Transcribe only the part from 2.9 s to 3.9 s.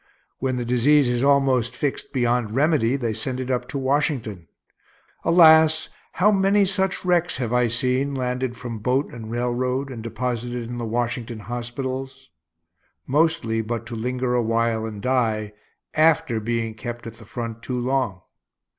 they send it up to